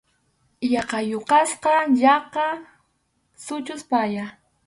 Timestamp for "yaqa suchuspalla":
2.01-4.25